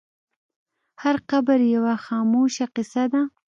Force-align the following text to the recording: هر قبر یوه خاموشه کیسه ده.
هر 1.01 1.15
قبر 1.29 1.59
یوه 1.75 1.95
خاموشه 2.05 2.65
کیسه 2.75 3.03
ده. 3.11 3.21